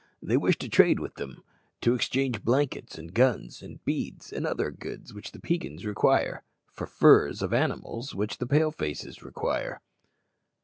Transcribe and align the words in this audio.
They 0.19 0.35
wish 0.35 0.57
to 0.57 0.67
trade 0.67 0.99
with 0.99 1.13
them 1.13 1.43
to 1.81 1.93
exchange 1.93 2.43
blankets, 2.43 2.97
and 2.97 3.13
guns, 3.13 3.61
and 3.61 3.85
beads, 3.85 4.33
and 4.33 4.47
other 4.47 4.71
goods 4.71 5.13
which 5.13 5.31
the 5.31 5.39
Peigans 5.39 5.85
require, 5.85 6.41
for 6.71 6.87
furs 6.87 7.43
of 7.43 7.53
animals 7.53 8.15
which 8.15 8.39
the 8.39 8.47
Pale 8.47 8.71
faces 8.71 9.21
require." 9.21 9.79